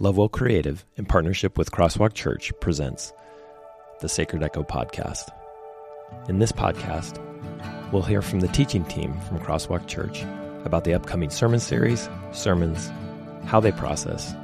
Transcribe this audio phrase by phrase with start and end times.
[0.00, 3.12] Lovewell Creative, in partnership with Crosswalk Church, presents
[4.00, 5.28] the Sacred Echo Podcast.
[6.28, 7.20] In this podcast,
[7.92, 10.22] we'll hear from the teaching team from Crosswalk Church
[10.64, 12.92] about the upcoming sermon series, sermons,
[13.46, 14.36] how they process,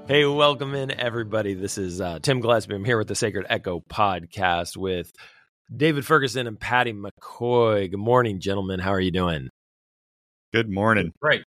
[0.07, 1.55] Hey, welcome in, everybody.
[1.55, 2.75] This is uh, Tim Gillespie.
[2.75, 5.11] I'm here with the Sacred Echo podcast with
[5.75, 7.91] David Ferguson and Paddy McCoy.
[7.91, 8.81] Good morning, gentlemen.
[8.81, 9.49] How are you doing?
[10.53, 11.13] Good morning.
[11.23, 11.45] Great.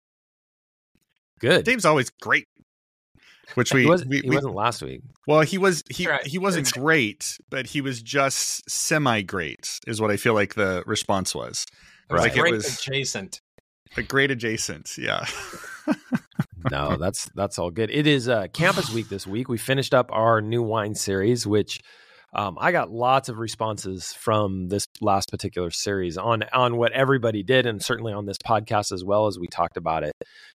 [1.38, 1.64] Good.
[1.66, 2.46] Dave's always great.
[3.54, 5.02] Which we, he, was, we, he we wasn't last week.
[5.28, 6.26] well he was he Right.
[6.26, 10.82] he wasn't great, but he was just semi great is what I feel like the
[10.84, 11.64] response was.
[12.10, 13.40] It was Like it was- adjacent.
[13.96, 15.24] A great adjacent, yeah.
[16.70, 17.90] no, that's that's all good.
[17.90, 19.48] It is uh, campus week this week.
[19.48, 21.80] We finished up our new wine series, which
[22.32, 27.42] um, I got lots of responses from this last particular series on on what everybody
[27.42, 30.12] did, and certainly on this podcast as well as we talked about it.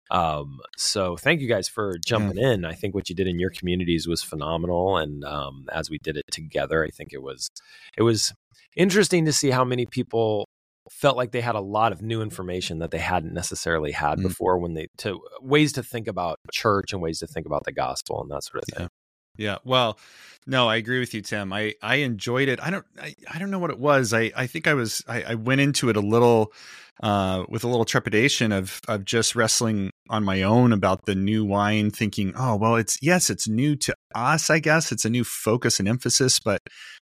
[0.09, 2.64] Um, so thank you guys for jumping in.
[2.66, 6.17] I think what you did in your communities was phenomenal, and um, as we did
[6.17, 7.49] it together, I think it was
[7.97, 8.33] it was
[8.75, 10.47] interesting to see how many people
[10.91, 14.23] felt like they had a lot of new information that they hadn't necessarily had Mm.
[14.23, 17.71] before when they to ways to think about church and ways to think about the
[17.71, 18.88] gospel and that sort of thing.
[19.38, 19.58] Yeah.
[19.63, 19.99] Well,
[20.47, 21.53] no, I agree with you, Tim.
[21.53, 22.59] I, I enjoyed it.
[22.61, 24.13] I don't I, I don't know what it was.
[24.13, 26.52] I, I think I was I, I went into it a little
[27.03, 31.44] uh, with a little trepidation of of just wrestling on my own about the new
[31.45, 34.49] wine, thinking, oh well, it's yes, it's new to us.
[34.49, 36.59] I guess it's a new focus and emphasis, but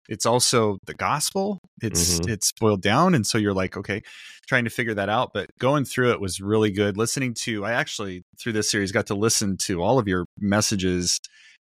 [0.09, 1.59] it's also the gospel.
[1.81, 2.29] It's Mhm.
[2.29, 4.01] it's boiled down, and so you're like, okay,
[4.47, 5.31] trying to figure that out.
[5.33, 6.97] But going through it was really good.
[6.97, 11.19] Listening to, I actually through this series got to listen to all of your messages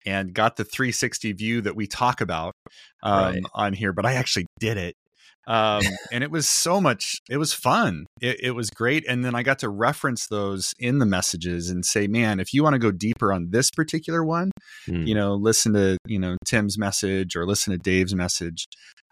[0.06, 2.55] and got the 360 view that we talk about
[3.03, 3.42] um, Right.
[3.55, 3.92] on here.
[3.92, 4.94] But I actually did it,
[5.46, 7.16] um, and it was so much.
[7.28, 8.06] It was fun.
[8.20, 11.84] It, it was great, and then I got to reference those in the messages and
[11.84, 14.50] say, "Man, if you want to go deeper on this particular one,
[14.88, 15.06] Mm.
[15.06, 18.65] you know, listen to you know Tim's message or listen to Dave's message."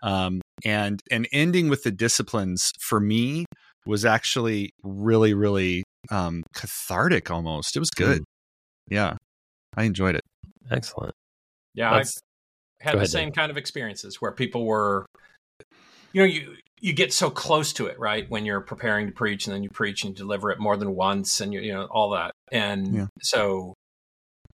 [0.03, 3.45] Um, and and ending with the disciplines for me
[3.87, 7.75] was actually really really um, cathartic almost.
[7.77, 8.23] It was good.
[8.91, 9.17] Yeah,
[9.77, 10.23] I enjoyed it.
[10.71, 11.15] Excellent.
[11.75, 12.19] Yeah, Let's-
[12.81, 13.35] I've had go the ahead, same Dave.
[13.35, 15.05] kind of experiences where people were,
[16.13, 18.29] you know, you you get so close to it, right?
[18.31, 21.41] When you're preparing to preach, and then you preach and deliver it more than once,
[21.41, 23.07] and you you know all that, and Yeah.
[23.21, 23.75] so,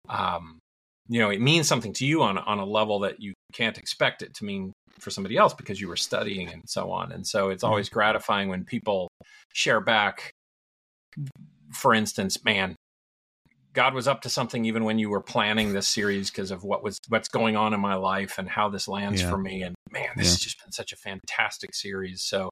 [0.09, 0.59] um,
[1.09, 4.23] you know, it means something to you on on a level that you can't expect
[4.23, 7.49] it to mean for somebody else because you were studying and so on, and so
[7.51, 9.09] it's always gratifying when people
[9.53, 10.31] share back.
[11.73, 12.77] For instance, man,
[13.73, 16.83] God was up to something even when you were planning this series because of what
[16.83, 19.31] was what's going on in my life and how this lands Yeah.
[19.31, 19.63] for me.
[19.63, 20.31] And man, this Yeah.
[20.33, 22.23] has just been such a fantastic series.
[22.23, 22.51] So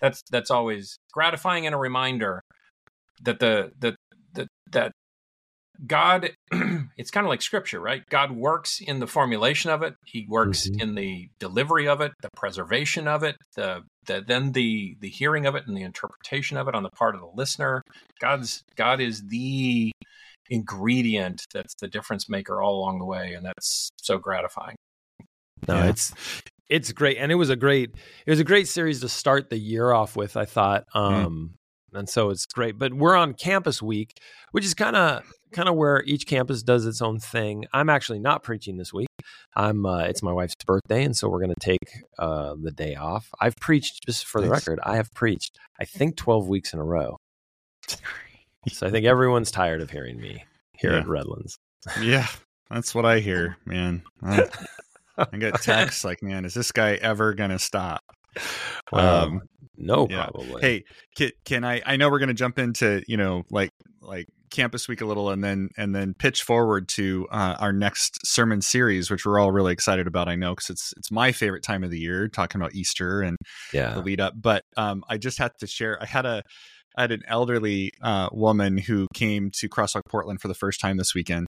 [0.00, 2.40] that's that's always gratifying and a reminder
[3.22, 3.96] that the the
[4.34, 4.92] that that
[5.86, 6.30] God
[6.98, 8.02] it's kind of like scripture, right?
[8.10, 9.94] God works in the formulation of it.
[10.04, 10.82] He works Mhm.
[10.82, 15.46] in the delivery of it, the preservation of it, the, the then the the hearing
[15.46, 17.82] of it and the interpretation of it on the part of the listener.
[18.20, 19.90] God's God is the
[20.50, 24.76] ingredient that's the difference maker all along the way and that's so gratifying
[25.68, 25.86] No, Yeah.
[25.90, 26.12] it's
[26.68, 27.90] it's great, and it was a great
[28.26, 30.36] it was a great series to start the year off with.
[30.36, 31.54] I thought, um,
[31.92, 32.78] and so it's great.
[32.78, 34.12] But we're on campus week,
[34.52, 37.64] which is kind of kind of where each campus does its own thing.
[37.72, 39.08] I'm actually not preaching this week.
[39.56, 42.94] I'm uh, it's my wife's birthday, and so we're going to take uh, the day
[42.94, 43.28] off.
[43.40, 44.64] I've preached just for the Nice.
[44.64, 44.78] record.
[44.84, 47.16] I have preached, I think, 12 weeks in a row.
[48.68, 50.98] So I think everyone's tired of hearing me here Yeah.
[50.98, 51.56] at Redlands.
[52.00, 52.26] yeah,
[52.70, 54.02] that's what I hear, man.
[54.22, 54.46] I,
[55.16, 58.02] I get texts like, "Man, is this guy ever gonna stop?"
[58.92, 59.42] Um,
[59.76, 60.24] no, yeah.
[60.26, 60.60] probably.
[60.60, 60.84] Hey,
[61.16, 61.80] can, can I?
[61.86, 63.70] I know we're gonna jump into you know like
[64.02, 68.18] like campus week a little, and then and then pitch forward to uh, our next
[68.26, 70.28] sermon series, which we're all really excited about.
[70.28, 73.36] I know because it's it's my favorite time of the year, talking about Easter and
[73.72, 73.94] yeah.
[73.94, 74.34] the lead up.
[74.36, 76.00] But um, I just had to share.
[76.02, 76.42] I had a
[77.00, 81.14] Had an elderly uh, woman who came to Crosswalk Portland for the first time this
[81.14, 81.46] weekend,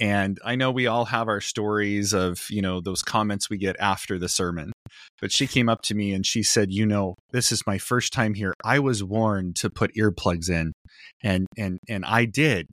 [0.00, 3.76] and I know we all have our stories of you know those comments we get
[3.78, 4.72] after the sermon.
[5.20, 8.12] But she came up to me and she said, "You know, this is my first
[8.12, 8.54] time here.
[8.64, 10.72] I was warned to put earplugs in,
[11.22, 12.66] and and and I did."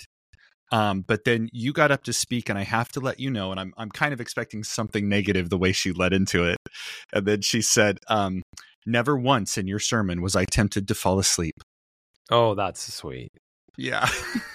[0.72, 3.52] Um, but then you got up to speak, and I have to let you know,
[3.52, 6.58] and I'm I'm kind of expecting something negative the way she led into it.
[7.14, 8.42] And then she said, um,
[8.84, 11.54] "Never once in your sermon was I tempted to fall asleep."
[12.32, 13.30] Oh, that's sweet.
[13.78, 14.08] Yeah,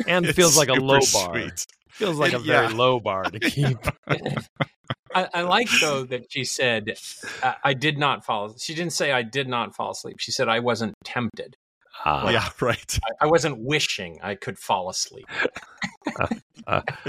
[0.07, 1.35] And It's feels like a low bar.
[1.35, 1.67] sweet.
[1.91, 2.77] Feels like a very Yeah.
[2.77, 3.77] low bar to keep.
[5.15, 6.95] I, I like though that she said
[7.43, 8.55] I, I did not fall.
[8.59, 10.17] She didn't say I did not fall asleep.
[10.21, 11.57] She said I wasn't tempted.
[12.05, 12.99] Ah, yeah, right.
[13.21, 15.27] I, I wasn't wishing I could fall asleep.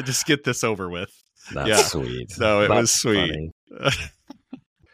[0.03, 1.11] Just get this over with.
[1.53, 1.81] that's Yeah.
[1.83, 2.31] sweet.
[2.31, 3.51] So it That's was sweet.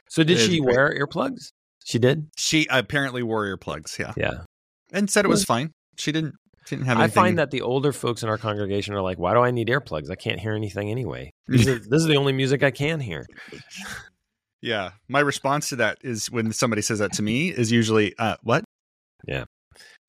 [0.10, 1.52] So did It is she wear earplugs?
[1.86, 2.28] She did.
[2.36, 4.44] She apparently wore earplugs, yeah, Yeah.
[4.94, 5.72] And said it was fine.
[5.98, 6.36] She didn't
[6.68, 6.98] didn't have.
[7.00, 9.68] I find that the older folks in our congregation are like, "Why do I need
[9.70, 10.10] earplugs?
[10.12, 11.32] I can't hear anything anyway.
[11.48, 13.26] These are, this is the only music I can hear."
[14.60, 18.38] Yeah, my response to that is when somebody says that to me is usually, uh,
[18.42, 18.64] "What?"
[19.28, 19.44] Yeah,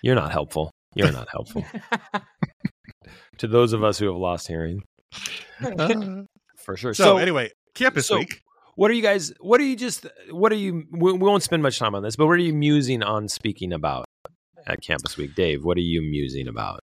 [0.03, 0.71] you're not helpful.
[0.95, 1.67] You're not helpful
[3.39, 4.83] to those of us who have lost hearing,
[6.57, 6.95] for sure.
[6.95, 8.41] so, So, anyway, campus so- week.
[8.75, 9.33] what are you guys?
[9.41, 10.07] What are you just?
[10.31, 10.85] What are you?
[10.93, 13.73] We, we won't spend much time on this, but what are you musing on speaking
[13.73, 14.07] about
[14.67, 15.65] at Campus Week, Dave?
[15.65, 16.81] What are you musing about?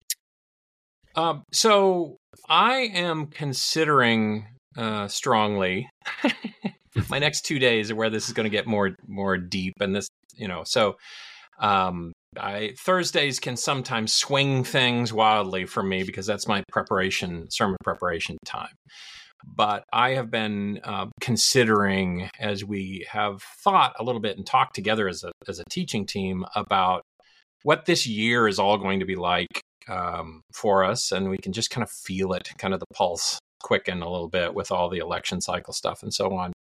[1.16, 2.18] Um, so
[2.50, 5.90] I am considering uh, strongly.
[7.10, 9.96] my next two days are where this is going to get more more deep, and
[9.96, 10.96] this, you know, so
[11.60, 17.78] um, I Thursdays can sometimes swing things wildly for me because that's my preparation sermon
[17.84, 18.74] preparation time.
[19.46, 24.76] But I have been uh, considering as we have thought a little bit and talked
[24.76, 27.04] together as a as a teaching team about
[27.66, 31.52] what this year is all going to be like um, for us, and we can
[31.52, 34.88] just kind of feel it, kind of the pulse quicken a little bit with all
[34.88, 36.54] the election cycle stuff and so on.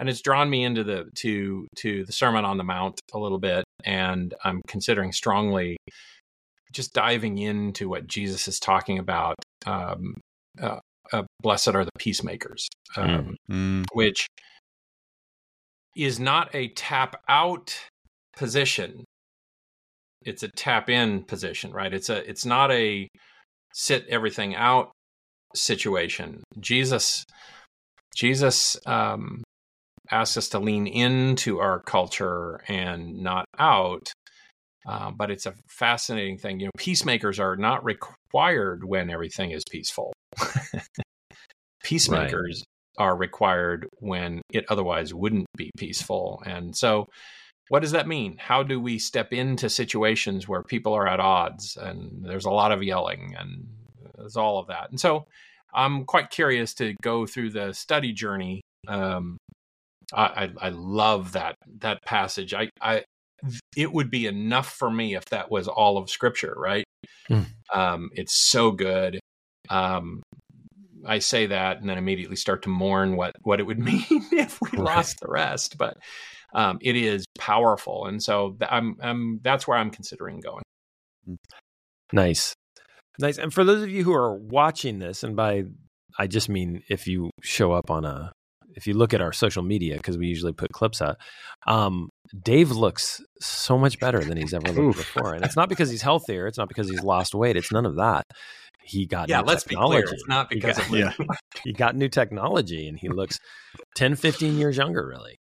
[0.00, 3.38] And it's drawn me into the to to the Sermon on the Mount a little
[3.38, 5.76] bit, and I'm considering strongly
[6.72, 9.34] just diving into what Jesus is talking about.
[9.66, 10.14] Um,
[10.58, 10.78] uh,
[11.12, 14.26] uh, Blessed are the peacemakers, um, Mm, which
[15.94, 17.78] is not a tap out
[18.34, 19.04] position
[20.28, 21.92] it's a tap in position right?
[21.92, 23.08] It's a it's not a
[23.72, 24.90] sit everything out
[25.54, 26.42] situation.
[26.60, 27.24] Jesus
[28.16, 29.42] jesus um
[30.10, 34.10] asks us to lean into our culture and not out
[34.88, 36.60] uh, but it's a fascinating thing.
[36.60, 40.12] You know peacemakers are not required when everything is peaceful.
[41.84, 42.64] Peacemakers
[42.98, 46.42] are required when it otherwise wouldn't be peaceful.
[46.44, 47.06] And so,
[47.68, 48.36] what does that mean?
[48.38, 52.72] How do we step into situations where people are at odds and there's a lot
[52.72, 53.66] of yelling and
[54.16, 54.90] there's all of that?
[54.90, 55.26] And so,
[55.74, 58.62] I'm quite curious to go through the study journey.
[58.86, 59.36] Um,
[60.14, 62.54] I, I, I love that that passage.
[62.54, 63.04] I, I
[63.76, 66.84] it would be enough for me if that was all of Scripture, right?
[67.28, 67.42] Hmm.
[67.72, 69.20] Um, it's so good.
[69.68, 70.22] Um,
[71.06, 74.58] I say that and then immediately start to mourn what what it would mean if
[74.62, 74.96] we Right.
[74.96, 75.76] lost the rest.
[75.76, 75.98] But
[76.54, 80.62] um, it is powerful, and so th- I'm, I'm that's where I'm considering going.
[82.12, 82.54] Nice.
[83.20, 83.38] Nice.
[83.38, 85.64] And for those of you who are watching this, and by
[86.18, 88.32] I just mean if you show up on a
[88.74, 91.16] if you look at our social media, because we usually put clips out,
[91.66, 92.08] um,
[92.44, 95.34] Dave looks so much better than he's ever looked before.
[95.34, 97.96] And it's not because he's healthier, it's not because he's lost weight, it's none of
[97.96, 98.22] that.
[98.84, 100.02] He got Yeah, let's be technology.
[100.02, 100.14] clear.
[100.14, 101.12] It's not He because got- of yeah.
[101.64, 103.38] he got new technology and he looks
[103.96, 105.36] 10, 15 years younger, really.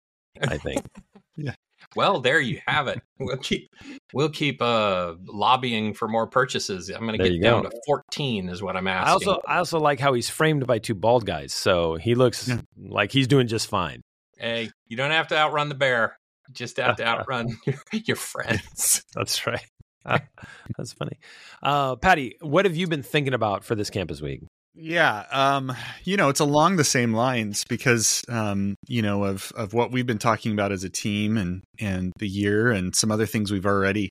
[0.43, 0.85] I think.
[1.37, 1.55] Yeah.
[1.97, 3.03] Well, there you have it.
[3.19, 3.69] We'll keep
[4.13, 6.89] we'll keep uh, lobbying for more purchases.
[6.91, 7.71] I'm going to get down go.
[7.71, 9.09] to 14 is what I'm asking.
[9.09, 11.53] I also I also like how he's framed by two bald guys.
[11.53, 12.61] So he looks Yeah.
[12.79, 14.03] like he's doing just fine.
[14.39, 16.17] hey, you don't have to outrun the bear.
[16.49, 19.03] You just have to outrun your, your friends.
[19.17, 19.65] That's right.
[20.05, 21.19] That's funny.
[21.65, 24.43] Uh, Paddy, what have you been thinking about for this campus week?
[24.75, 29.73] Yeah, um, you know, it's along the same lines because um, you know of of
[29.73, 33.27] what we've been talking about as a team and and the year and some other
[33.27, 34.11] things we've already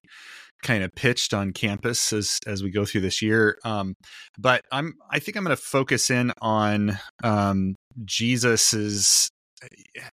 [0.64, 3.58] kind of pitched on campus as as we go through this year.
[3.66, 3.94] Um,
[4.40, 9.30] but I'm I think I'm going to focus in on um, Jesus's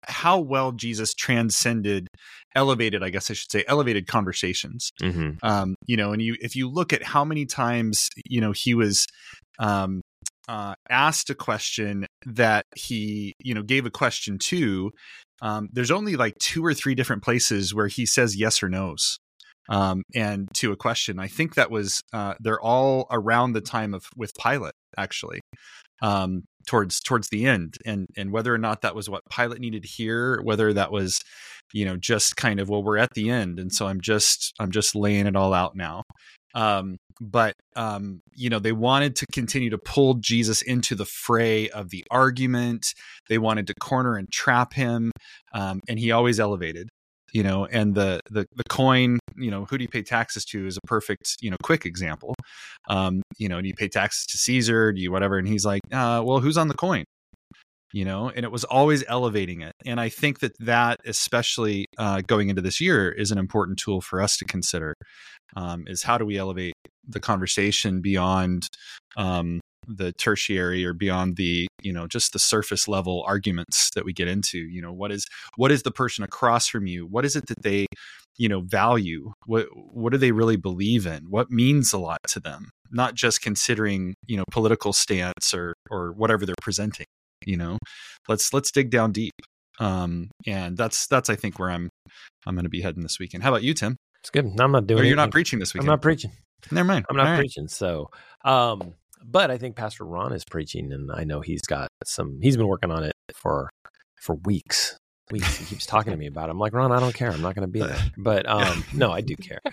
[0.06, 2.08] how well Jesus transcended,
[2.54, 5.30] elevated, I guess I should say, elevated conversations Mm-hmm.
[5.42, 8.74] um, you know, and you if you look at how many times you know he
[8.74, 9.06] was
[9.60, 10.00] um,
[10.50, 14.90] uh, asked a question that he you know gave a question to,
[15.42, 19.16] um, there's only like two or three different places where he says yes or no's.
[19.68, 23.94] Um, and to a question, I think that was uh, they're all around the time
[23.94, 25.40] of with Pilate actually,
[26.02, 29.84] um, towards towards the end, and and whether or not that was what Pilate needed
[29.84, 31.20] to hear, whether that was
[31.72, 34.70] you know just kind of well we're at the end and so i'm just i'm
[34.70, 36.02] just laying it all out now
[36.54, 41.68] um but um you know they wanted to continue to pull jesus into the fray
[41.70, 42.94] of the argument.
[43.28, 45.12] They wanted to corner and trap him
[45.52, 46.88] um and he always elevated
[47.32, 50.66] you know and the the the coin you know who do you pay taxes to
[50.66, 52.34] is a perfect you know quick example.
[52.88, 54.92] Um you know do you pay taxes to caesar?
[54.92, 55.38] Do you whatever?
[55.38, 57.04] And he's like uh well who's on the coin
[57.92, 62.20] you know and it was always elevating it and i think that that especially uh,
[62.26, 64.94] going into this year is an important tool for us to consider
[65.56, 66.74] um, is how do we elevate
[67.08, 68.68] the conversation beyond
[69.16, 74.12] um, the tertiary or beyond the you know just the surface level arguments that we
[74.12, 77.06] get into you know what is what is the person across from you?
[77.06, 77.86] What is it that they
[78.38, 79.32] you know value?
[79.46, 81.24] What what do they really believe in?
[81.28, 82.70] What means a lot to them?
[82.90, 87.06] Not just considering you know political stance or or whatever they're presenting
[87.46, 87.78] you know
[88.28, 89.32] let's let's dig down deep
[89.78, 91.88] um and that's that's i think where i'm
[92.46, 93.42] i'm going to be heading this weekend.
[93.42, 93.96] How about you tim?
[94.20, 94.44] It's good.
[94.60, 95.16] I'm not doing or you're anything.
[95.16, 95.88] not preaching this weekend.
[95.88, 96.32] i'm not preaching.
[96.70, 97.06] Never mind.
[97.08, 97.38] I'm not All right.
[97.38, 98.10] preaching so
[98.44, 98.94] um
[99.24, 102.68] but i think pastor ron is preaching and i know he's got some he's been
[102.68, 103.68] working on it for
[104.20, 104.96] for weeks
[105.32, 107.40] weeks he keeps talking to me about it i'm like ron i don't care i'm
[107.42, 109.60] not going to be there but um no i do care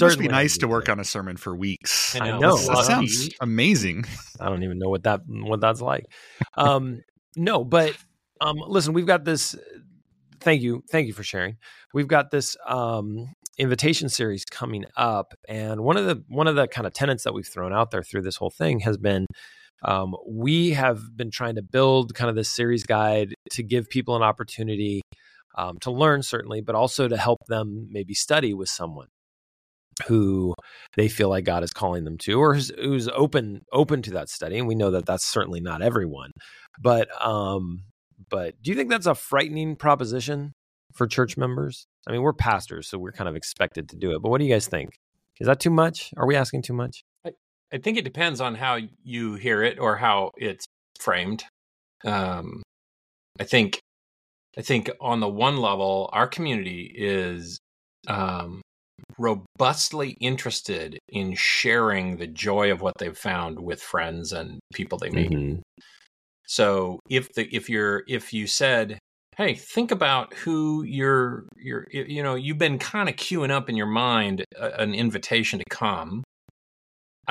[0.00, 0.92] Must be nice to work care.
[0.94, 2.16] on a sermon for weeks.
[2.16, 2.38] I I know.
[2.38, 2.56] know.
[2.56, 4.06] That Well, sounds amazing.
[4.40, 6.06] I don't even know what that what that's like.
[6.56, 7.02] Um,
[7.36, 7.94] no, but
[8.40, 9.54] um, listen, we've got this.
[10.40, 11.58] Thank you, thank you for sharing.
[11.92, 16.66] We've got this um, invitation series coming up, and one of the one of the
[16.66, 19.26] kind of tenets that we've thrown out there through this whole thing has been.
[19.84, 24.16] Um, we have been trying to build kind of this series guide to give people
[24.16, 25.02] an opportunity
[25.56, 29.08] um, to learn, certainly, but also to help them maybe study with someone
[30.06, 30.54] who
[30.96, 34.28] they feel like God is calling them to, or who's, who's open open to that
[34.28, 34.58] study.
[34.58, 36.30] And we know that that's certainly not everyone.
[36.80, 37.84] But um,
[38.30, 40.52] but do you think that's a frightening proposition
[40.94, 41.86] for church members?
[42.06, 44.22] I mean, we're pastors, so we're kind of expected to do it.
[44.22, 44.90] But what do you guys think?
[45.40, 46.12] Is that too much?
[46.16, 47.04] Are we asking too much?
[47.72, 50.64] I think it depends on how you hear it or how it's
[51.00, 51.44] framed.
[52.04, 52.62] Um,
[53.40, 53.80] I think,
[54.58, 57.58] I think on the one level, our community is
[58.08, 58.60] um,
[59.18, 65.10] robustly interested in sharing the joy of what they've found with friends and people they
[65.10, 65.30] meet.
[65.30, 65.62] Mhm.
[66.46, 68.98] So if the if you're if you said,
[69.36, 73.76] "Hey, think about who you're you're you know you've been kind of queuing up in
[73.76, 76.22] your mind a, an invitation to come,"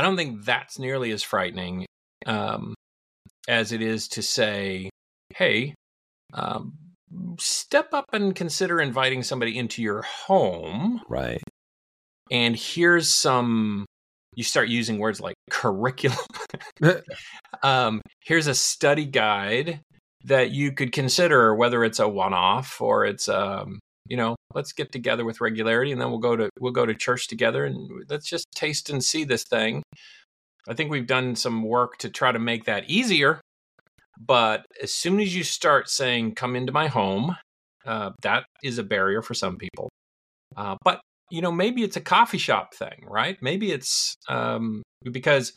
[0.01, 1.85] I don't think that's nearly as frightening
[2.25, 2.73] um,
[3.47, 4.89] as it is to say,
[5.29, 5.75] "Hey,
[6.33, 6.73] um,
[7.37, 11.39] step up and consider inviting somebody into your home." Right.
[12.31, 13.85] and here's some
[14.35, 16.17] you start using words like curriculum
[17.61, 19.81] um, here's a study guide
[20.23, 23.77] that you could consider whether it's a one-off or it's um,
[24.11, 26.93] you know let's get together with regularity and then we'll go to we'll go to
[26.93, 29.81] church together and let's just taste and see this thing.
[30.67, 33.39] I think we've done some work to try to make that easier
[34.19, 37.37] but as soon as you start saying come into my home
[37.85, 39.89] uh, that is a barrier for some people.
[40.57, 40.99] Uh, but
[41.29, 43.37] you know maybe it's a coffee shop thing right?
[43.41, 45.53] Maybe it's um, because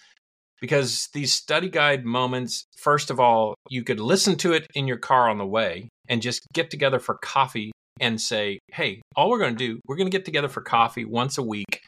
[0.60, 4.96] because these study guide moments first of all you could listen to it in your
[4.96, 7.72] car on the way and just get together for coffee
[8.04, 11.04] and say hey all we're going to do we're going to get together for coffee
[11.04, 11.80] once a week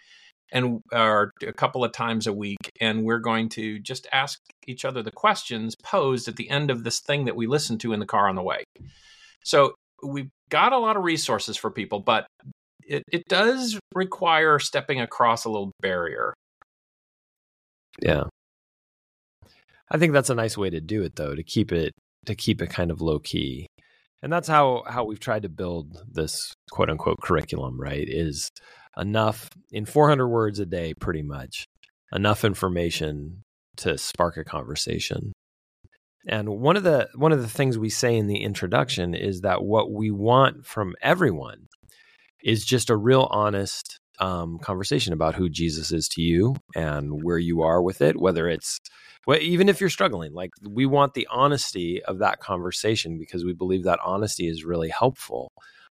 [0.53, 4.85] and or a couple of times a week and we're going to just ask each
[4.85, 8.01] other the questions posed at the end of this thing that we listen to in
[8.01, 8.65] the car on the way
[9.45, 12.27] so we've got a lot of resources for people but
[12.85, 16.33] it, it does require stepping across a little barrier
[18.01, 18.25] Yeah.
[19.91, 21.93] I think that's a nice way to do it though, to keep it
[22.27, 23.67] to keep it kind of low key.
[24.23, 28.07] And that's how how we've tried to build this quote unquote curriculum, right?
[28.09, 28.51] Is
[28.97, 31.67] enough in 400 words a day pretty much.
[32.13, 33.43] Enough information
[33.79, 35.33] to spark a conversation.
[36.27, 39.63] And one of the one of the things we say in the introduction is that
[39.63, 41.69] what we want from everyone
[42.43, 47.39] is just a real honest um, conversation about who Jesus is to you and where
[47.39, 48.79] you are with it, whether it's
[49.27, 53.53] well, even if you're struggling, like we want the honesty of that conversation because we
[53.53, 55.51] believe that honesty is really helpful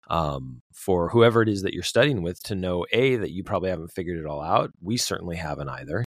[0.08, 3.70] um, for whoever it is that you're studying with to know a that you probably
[3.70, 4.70] haven't figured it all out.
[4.82, 6.06] We certainly haven't either,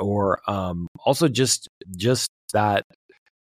[0.00, 2.84] or um, also just just that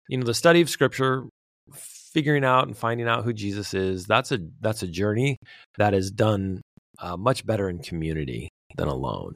[0.07, 1.25] you know the study of Scripture,
[1.73, 4.05] figuring out and finding out who Jesus is.
[4.05, 5.37] That's a that's a journey
[5.77, 6.61] that is done
[6.99, 9.35] uh, much better in community than alone.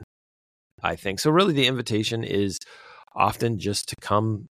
[0.82, 1.32] I think so.
[1.32, 2.60] Really, the invitation is
[3.16, 4.48] often just to come,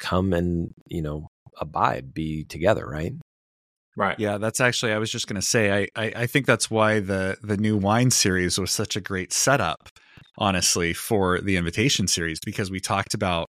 [0.00, 1.28] come and you know
[1.60, 3.12] abide, be together, right?
[3.96, 6.70] right Yeah, that's actually I was just going to say I, I I think that's
[6.70, 9.88] why the the new wine series was such a great setup
[10.38, 13.48] honestly for the invitation series because we talked about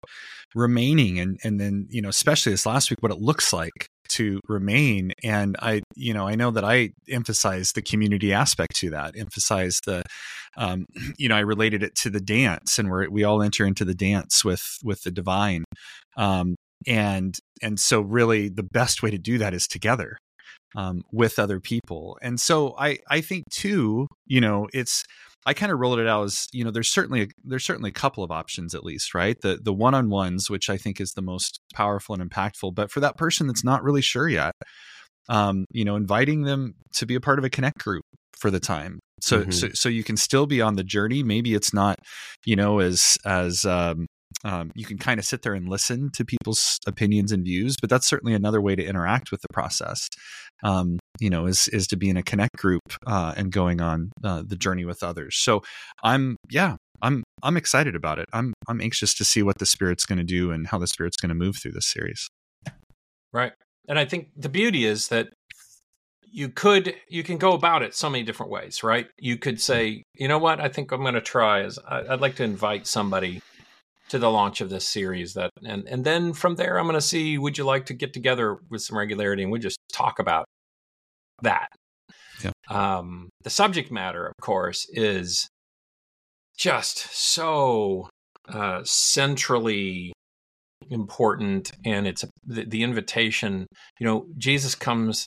[0.53, 4.39] remaining and and then you know especially this last week what it looks like to
[4.47, 5.11] remain.
[5.23, 9.79] And i you know i know that i emphasize the community aspect to that emphasize
[9.85, 10.03] the
[10.57, 10.85] um,
[11.17, 13.95] you know i related it to the dance and where we all enter into the
[13.95, 15.63] dance with with the divine.
[16.17, 16.55] Um,
[16.87, 20.17] and and so really the best way to do that is together
[20.75, 22.17] um, with other people.
[22.21, 25.03] And so i i think too you know it's
[25.45, 27.93] I kind of rolled it out as you know there's certainly a, there's certainly a
[27.93, 29.39] couple of options at least right?
[29.41, 32.91] The the one on ones which I think is the most powerful and impactful but
[32.91, 34.53] for that person that's not really sure yet
[35.29, 38.03] um, you know inviting them to be a part of a connect group
[38.37, 38.99] for the time.
[39.21, 39.51] So mm-hmm.
[39.51, 41.23] so so you can still be on the journey.
[41.23, 41.99] Maybe it's not
[42.45, 44.07] you know as as um,
[44.43, 47.89] um, you can kind of sit there and listen to people's opinions and views, but
[47.89, 50.07] that's certainly another way to interact with the process.
[50.63, 54.11] Um, you know, is is to be in a connect group uh, and going on
[54.23, 55.37] uh, the journey with others.
[55.37, 55.61] So
[56.03, 58.25] I'm yeah, I'm I'm excited about it.
[58.33, 61.17] I'm I'm anxious to see what the spirit's going to do and how the spirit's
[61.17, 62.27] going to move through this series.
[63.33, 63.53] Right,
[63.87, 65.29] and I think the beauty is that
[66.31, 70.01] you could you can go about it so many different ways right you could say
[70.15, 73.41] you know what i think i'm going to try is i'd like to invite somebody
[74.11, 76.99] to the launch of this series that and and then from there i'm going to
[76.99, 80.43] see would you like to get together with some regularity and we just talk about
[81.41, 81.69] that
[82.43, 82.51] yeah.
[82.69, 85.47] um, the subject matter of course is
[86.57, 88.09] just so
[88.49, 90.11] uh, centrally
[90.89, 93.65] important and it's a, the, the invitation
[93.97, 95.25] you know jesus comes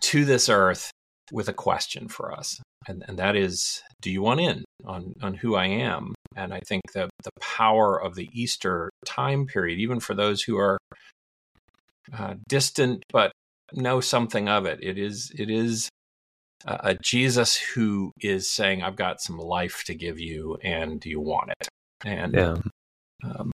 [0.00, 0.90] to this earth
[1.32, 5.34] with a question for us and, and that is do you want in on on
[5.34, 10.00] who i am and I think that the power of the Easter time period, even
[10.00, 10.78] for those who are
[12.16, 13.32] uh, distant but
[13.72, 15.88] know something of it, it is it is
[16.66, 21.08] a, a Jesus who is saying, "I've got some life to give you, and do
[21.08, 21.68] you want it?"
[22.04, 22.56] And yeah.
[23.24, 23.50] Um,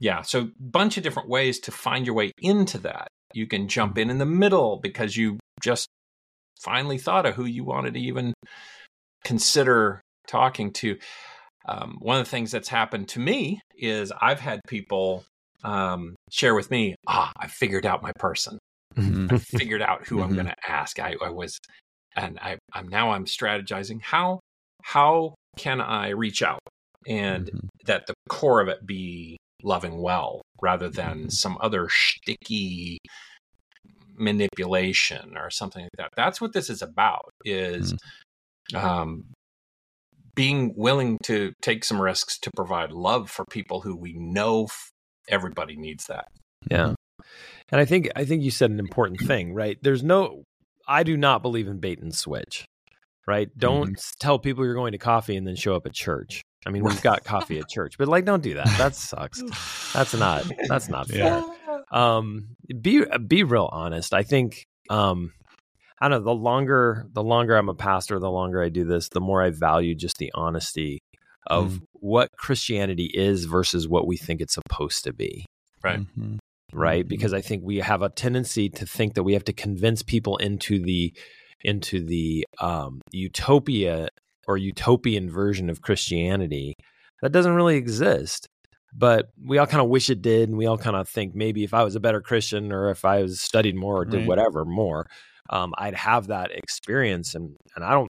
[0.00, 3.06] yeah, so bunch of different ways to find your way into that.
[3.32, 5.86] You can jump in in the middle because you just
[6.60, 8.32] finally thought of who you wanted to even
[9.24, 10.96] consider talking to
[11.66, 15.24] um, one of the things that's happened to me is I've had people
[15.62, 18.58] um, share with me, ah, I figured out my person.
[18.96, 19.34] Mm-hmm.
[19.34, 20.24] I figured out who mm-hmm.
[20.24, 21.00] I'm going to ask.
[21.00, 21.58] I, I, was,
[22.16, 24.40] and I, am now I'm strategizing how
[24.82, 26.60] how can I reach out
[27.08, 27.66] and mm-hmm.
[27.86, 31.28] that the core of it be loving well rather than mm-hmm.
[31.30, 32.98] some other sticky
[34.16, 36.10] manipulation or something like that.
[36.16, 37.30] That's what this is about.
[37.44, 37.94] Is
[38.72, 38.82] mm.
[38.82, 39.24] um,
[40.34, 44.68] being willing to take some risks to provide love for people who we know
[45.28, 46.26] everybody needs that.
[46.70, 46.94] Yeah.
[47.70, 49.78] And I think I think you said an important thing, right?
[49.82, 50.44] There's no
[50.86, 52.64] I do not believe in bait and switch.
[53.26, 53.48] Right?
[53.56, 54.18] Don't mm-hmm.
[54.20, 56.42] tell people you're going to coffee and then show up at church.
[56.66, 58.66] I mean, we've got coffee at church, but like don't do that.
[58.76, 59.42] That sucks.
[59.94, 61.24] That's not that's not fair.
[61.24, 61.42] Yeah.
[61.90, 64.14] Um be be real honest.
[64.14, 65.32] I think um
[66.00, 69.08] I don't know, the longer the longer I'm a pastor, the longer I do this,
[69.08, 71.00] the more I value just the honesty
[71.46, 71.80] of mm.
[71.92, 75.44] what Christianity is versus what we think it's supposed to be.
[75.82, 76.00] Right.
[76.00, 76.36] Mm-hmm.
[76.72, 77.04] Right?
[77.04, 77.08] Mm-hmm.
[77.08, 80.36] Because I think we have a tendency to think that we have to convince people
[80.38, 81.12] into the
[81.60, 84.08] into the um, utopia
[84.46, 86.74] or utopian version of Christianity
[87.22, 88.46] that doesn't really exist.
[88.96, 91.64] But we all kind of wish it did, and we all kind of think maybe
[91.64, 94.28] if I was a better Christian or if I was studied more or did right.
[94.28, 95.06] whatever more,
[95.50, 97.34] um, I'd have that experience.
[97.34, 98.08] And and I don't,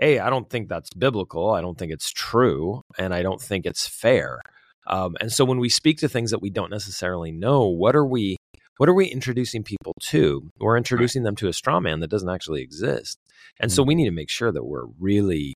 [0.00, 1.50] a, I don't think that's biblical.
[1.50, 4.40] I don't think it's true, and I don't think it's fair.
[4.86, 8.06] Um, and so when we speak to things that we don't necessarily know, what are
[8.06, 8.36] we?
[8.78, 10.50] What are we introducing people to?
[10.60, 13.18] We're introducing them to a straw man that doesn't actually exist.
[13.58, 13.76] And mm-hmm.
[13.76, 15.55] so we need to make sure that we're really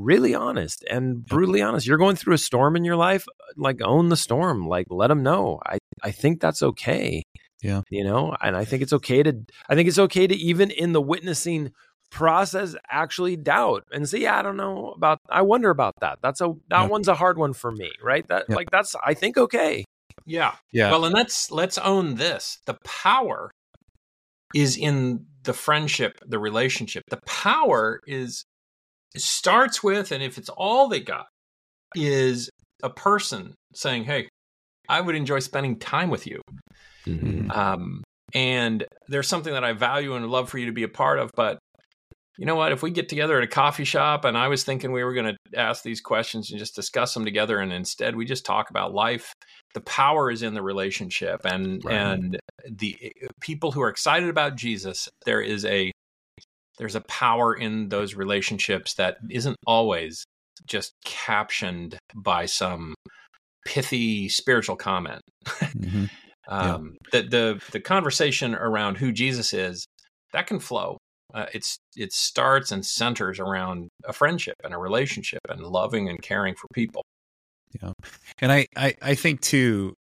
[0.00, 1.86] really honest and brutally honest.
[1.86, 5.22] You're going through a storm in your life, like own the storm, like let them
[5.22, 5.60] know.
[5.64, 7.22] I I think that's okay.
[7.62, 7.82] Yeah.
[7.90, 10.92] You know, and I think it's okay to I think it's okay to even in
[10.92, 11.72] the witnessing
[12.10, 16.18] process actually doubt and say, yeah, I don't know about I wonder about that.
[16.22, 16.88] That's a that yeah.
[16.88, 18.26] one's a hard one for me, right?
[18.28, 18.56] That yeah.
[18.56, 19.84] like that's I think okay.
[20.26, 20.54] Yeah.
[20.72, 20.90] Yeah.
[20.90, 22.58] Well, and let's let's own this.
[22.66, 23.50] The power
[24.54, 27.04] is in the friendship, the relationship.
[27.08, 28.44] The power is
[29.16, 31.26] starts with and if it's all they got
[31.94, 32.50] is
[32.82, 34.28] a person saying, "Hey,
[34.88, 36.40] I would enjoy spending time with you."
[37.06, 37.50] Mm-hmm.
[37.50, 38.02] Um,
[38.34, 41.30] and there's something that I value and love for you to be a part of.
[41.34, 41.58] But
[42.38, 42.72] you know what?
[42.72, 45.34] If we get together at a coffee shop and I was thinking we were going
[45.34, 48.94] to ask these questions and just discuss them together, and instead we just talk about
[48.94, 49.34] life,
[49.74, 51.40] the power is in the relationship.
[51.44, 51.94] And right.
[51.94, 55.92] and the eh, people who are excited about Jesus, there is a
[56.80, 60.24] there's a power in those relationships that isn't always
[60.66, 62.94] just captioned by some
[63.66, 65.20] pithy spiritual comment.
[65.46, 66.06] Mm-hmm.
[66.48, 67.20] Um, yeah.
[67.20, 69.86] the, the the conversation around who Jesus is
[70.32, 70.96] that can flow.
[71.32, 76.20] Uh, it's it starts and centers around a friendship and a relationship and loving and
[76.20, 77.04] caring for people.
[77.80, 77.92] Yeah,
[78.40, 79.94] and I I, I think too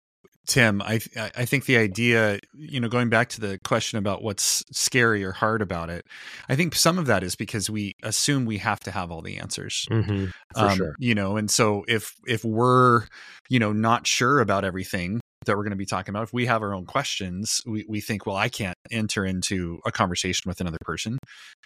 [0.47, 4.63] Tim, I I think the idea, you know, going back to the question about what's
[4.71, 6.05] scary or hard about it,
[6.47, 9.37] I think some of that is because we assume we have to have all the
[9.37, 9.85] answers.
[9.91, 10.95] Mm-hmm, for um, sure.
[10.99, 13.03] You know, and so if if we're,
[13.49, 16.45] you know, not sure about everything that we're going to be talking about, if we
[16.45, 20.61] have our own questions, we we think, well, I can't enter into a conversation with
[20.61, 21.17] another person,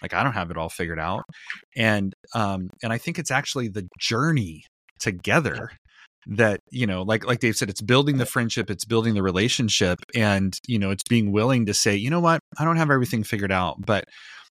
[0.02, 1.22] like I don't have it all figured out,
[1.76, 4.64] and um and I think it's actually the journey
[4.98, 5.70] together
[6.26, 9.98] that you know like like dave said it's building the friendship it's building the relationship
[10.14, 12.40] and you know it's being willing to say you know what?
[12.58, 14.04] I don't have everything figured out but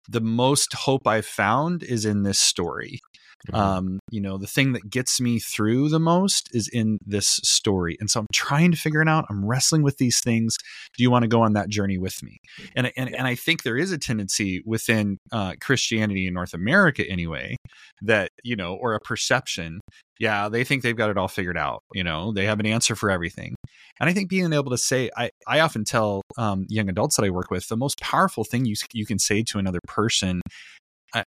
[0.07, 2.99] the most hope i've found is in this story
[3.47, 3.55] Mm-hmm.
[3.55, 7.95] Um, you know, the thing that gets me through the most is in this story.
[7.99, 9.25] And so I'm trying to figure it out.
[9.29, 10.57] I'm wrestling with these things.
[10.97, 12.37] Do you want to go on that journey with me?
[12.75, 17.03] And and, and I think there is a tendency within uh, Christianity in North America
[17.09, 17.55] anyway,
[18.01, 19.79] that, you know, or a perception.
[20.19, 21.81] Yeah, they think they've got it all figured out.
[21.93, 23.55] You know, they have an answer for everything.
[24.01, 27.25] And I think being able to say, I, I often tell um, young adults that
[27.25, 30.41] I work with, the most powerful thing you, you can say to another person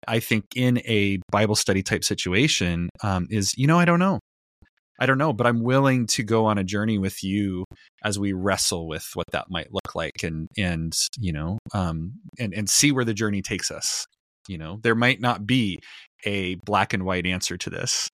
[0.06, 4.20] I, think in a Bible study type situation um, is, you know, I don't know.
[5.00, 7.64] I don't know, but I'm willing to go on a journey with you
[8.04, 12.54] as we wrestle with what that might look like and and you know um and
[12.54, 14.06] and see where the journey takes us.
[14.46, 15.80] You know, there might not be
[16.24, 18.08] a black and white answer to this.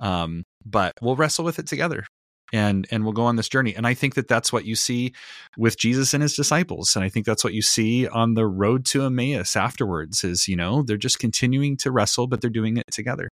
[0.00, 2.06] Um but we'll wrestle with it together
[2.52, 3.74] and and we'll go on this journey.
[3.74, 5.12] And i think that that's what you see
[5.56, 6.94] with jesus and his disciples.
[6.94, 10.56] And i think that's what you see on the road to emmaus afterwards is you
[10.56, 13.28] know they're just continuing to wrestle but they're doing it together.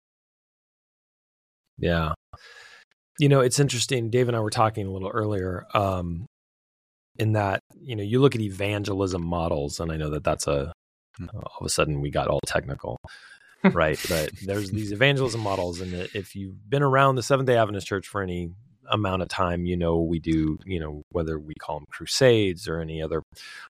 [1.79, 2.13] Yeah.
[3.19, 4.11] You know it's interesting.
[4.11, 6.27] Dave and i were talking a little earlier um
[7.19, 10.73] in that you know you look at evangelism models and i know that that's a
[11.19, 11.27] hmm.
[11.35, 12.97] all of a sudden we got all technical
[13.73, 14.01] right?
[14.09, 18.07] But there's these evangelism models and if you've been around the seventh day adventist church
[18.07, 18.51] for any
[18.91, 22.81] amount of time, you know, we do, you know, whether we call them crusades or
[22.81, 23.23] any other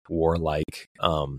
[0.08, 1.38] warlike um,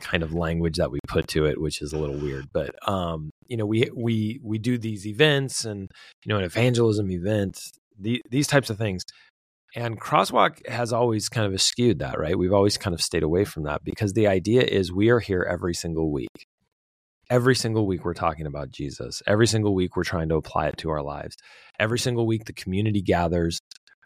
[0.00, 2.46] kind of language that we put to it, which is a little weird.
[2.52, 5.90] But um, you know, we we we do these events and
[6.24, 7.60] you know, an evangelism event,
[7.98, 9.04] the, these types of things.
[9.76, 12.36] And Crosswalk has always kind of eschewed that, right?
[12.36, 15.46] We've always kind of stayed away from that because the idea is we are here
[15.48, 16.46] every single week
[17.30, 19.22] every single week we're talking about Jesus.
[19.26, 21.36] Every single week we're trying to apply it to our lives.
[21.78, 23.60] Every single week the community gathers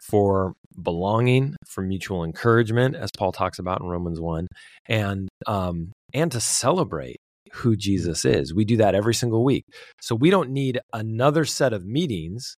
[0.07, 4.47] for belonging, for mutual encouragement, as Paul talks about in Romans 1,
[4.87, 7.17] and um, and to celebrate
[7.51, 8.53] who Jesus is.
[8.53, 9.65] We do that every single week.
[10.01, 12.55] So we don't need another set of meetings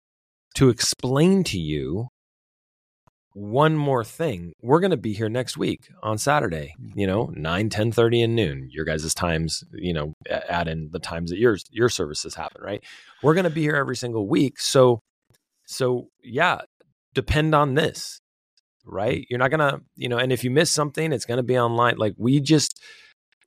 [0.57, 2.09] to explain to you
[3.37, 4.55] one more thing.
[4.62, 6.92] We're going to be here next week on saturday mm.
[6.94, 10.99] you know 9 10 30 and noon your guys' times you know add in the
[10.99, 12.83] times that your your services happen right?
[13.22, 15.01] We're going to be here every single week so
[15.66, 16.61] so yeah
[17.12, 18.20] depend on this
[18.87, 19.27] right?
[19.29, 21.59] You're not going to you know and if you miss something it's going to be
[21.59, 21.99] online.
[21.99, 22.81] Like we just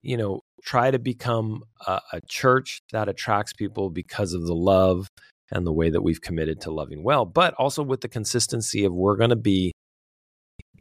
[0.03, 5.07] you know try to become a, a church that attracts people because of the love
[5.51, 8.93] and the way that we've committed to loving well, but also with the consistency of
[8.93, 9.73] we're going to be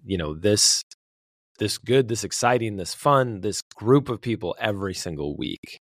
[0.09, 0.83] you know this
[1.59, 5.79] this good this exciting this fun this group of people every single week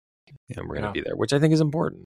[0.50, 2.04] and we're going to be there which i think is important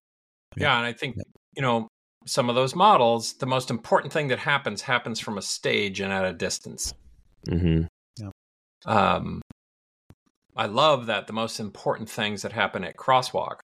[0.57, 1.15] yeah and i think
[1.55, 1.87] you know
[2.27, 6.11] some of those models the most important thing that happens happens from a stage and
[6.11, 6.93] at a distance
[7.47, 7.83] mm-hmm.
[8.19, 8.29] yeah.
[8.85, 9.41] um,
[10.55, 13.59] i love that the most important things that happen at crosswalk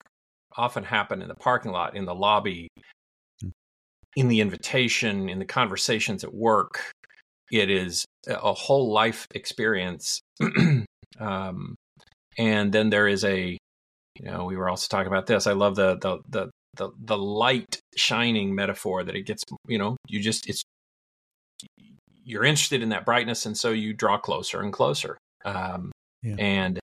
[0.57, 2.69] often happen in the parking lot in the lobby
[3.45, 3.53] mm.
[4.17, 6.93] in the invitation in the conversations at work
[7.51, 10.21] it is a whole life experience.
[11.21, 11.75] um,
[12.39, 13.59] and then there is a,
[14.19, 15.47] you know, we were also talking about this.
[15.47, 19.43] I love the the the the, the light shining metaphor that it gets.
[19.67, 20.63] You know, you just it's
[22.25, 25.19] you're interested in that brightness, and so you draw closer and closer.
[25.45, 25.91] Um,
[26.23, 26.37] yeah.
[26.39, 26.81] And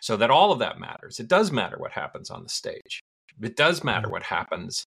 [0.00, 1.20] so that all of that matters.
[1.20, 3.00] It does matter what happens on the stage.
[3.40, 4.84] It does matter what happens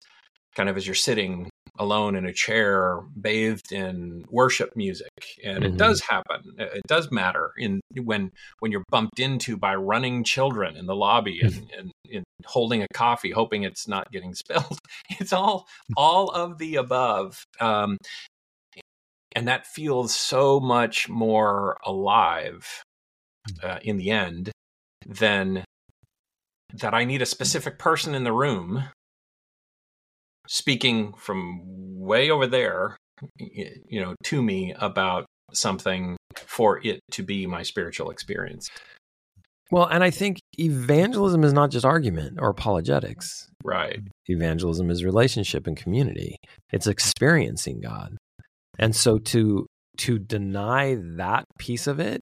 [0.54, 5.08] kind of as you're sitting alone in a chair bathed in worship music
[5.44, 5.74] and mm-hmm.
[5.74, 10.76] it does happen it does matter in when when you're bumped into by running children
[10.76, 11.78] in the lobby and, mm-hmm.
[11.78, 14.78] and, and holding a coffee hoping it's not getting spilled
[15.20, 17.96] it's all all of the above um,
[19.36, 22.82] and that feels so much more alive
[23.48, 23.64] mm.
[23.64, 24.50] uh, in the end
[25.06, 25.64] than
[26.74, 28.84] that I need a specific person in the room
[30.48, 31.61] speaking from
[31.98, 32.96] way over there,
[33.38, 38.68] you know, to me about something for it to be my spiritual experience.
[39.70, 43.48] Well, and I think evangelism is not just argument or apologetics.
[43.62, 44.00] Right.
[44.26, 46.37] Evangelism is relationship and community.
[46.72, 48.16] It's experiencing God.
[48.78, 49.66] And so to
[49.98, 52.20] to deny that piece of it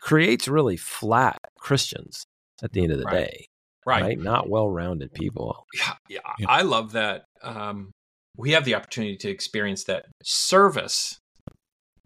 [0.00, 2.22] creates really flat Christians
[2.62, 3.12] at the end of the Right.
[3.26, 3.46] day.
[3.86, 4.02] Right.
[4.02, 4.18] Right.
[4.18, 5.64] Not well rounded people.
[5.74, 6.46] Yeah, yeah, Yeah.
[6.48, 7.24] I love that.
[7.44, 7.90] Um,
[8.36, 11.18] we have the opportunity to experience that service.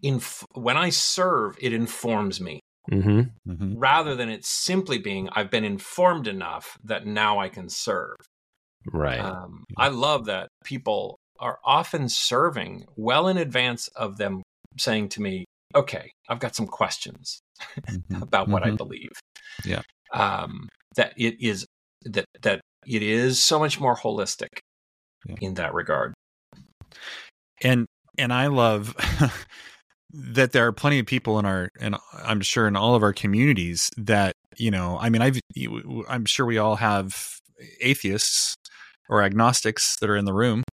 [0.01, 0.21] In
[0.53, 3.73] when I serve, it informs me hmm Mhm.
[3.77, 8.15] rather than it simply being I've been informed enough that now I can serve.
[8.85, 9.19] Right.
[9.19, 14.41] Um, I love that people are often serving well in advance of them
[14.77, 17.39] saying to me, "Okay, I've got some questions
[17.81, 18.21] Mhm.
[18.23, 18.77] about what I Mhm.
[18.77, 19.11] believe."
[19.65, 19.81] Yeah.
[20.13, 21.65] um, that it is
[22.03, 24.59] that that it is so much more holistic
[25.25, 25.35] Yeah.
[25.41, 26.13] in that regard.
[27.61, 27.85] and
[28.17, 28.95] and I love
[30.13, 33.13] that there are plenty of people in our and I'm sure in all of our
[33.13, 35.39] communities that you know I mean I've
[36.07, 37.15] I'm sure we all have
[37.81, 38.55] atheists
[39.09, 40.63] or agnostics that are in the room